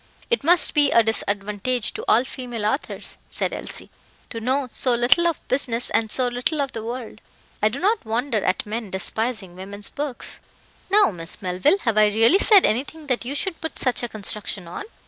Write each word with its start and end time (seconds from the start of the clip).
"It 0.31 0.43
must 0.43 0.73
be 0.73 0.89
a 0.89 1.03
disadvantage 1.03 1.93
to 1.93 2.03
all 2.07 2.23
female 2.25 2.65
authors," 2.65 3.19
said 3.29 3.53
Elsie, 3.53 3.91
"to 4.31 4.39
know 4.41 4.67
so 4.71 4.95
little 4.95 5.27
of 5.27 5.47
business 5.47 5.91
and 5.91 6.09
so 6.09 6.27
little 6.27 6.59
of 6.59 6.71
the 6.71 6.83
world. 6.83 7.21
I 7.61 7.69
do 7.69 7.77
not 7.77 8.03
wonder 8.03 8.43
at 8.43 8.65
men 8.65 8.89
despising 8.89 9.53
women's 9.55 9.91
books." 9.91 10.39
"Now, 10.89 11.11
Miss 11.11 11.39
Melville, 11.43 11.77
have 11.81 11.99
I 11.99 12.07
really 12.07 12.39
said 12.39 12.65
anything 12.65 13.05
that 13.05 13.25
you 13.25 13.35
should 13.35 13.61
put 13.61 13.77
such 13.77 14.01
a 14.01 14.09
construction 14.09 14.67
on? 14.67 14.85